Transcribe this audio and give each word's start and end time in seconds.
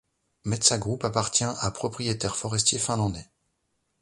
Metsä 0.47 0.77
Group 0.79 1.05
appartient 1.05 1.53
à 1.59 1.69
propriétaires 1.69 2.35
forestiers 2.35 2.79
finlandais. 2.79 3.29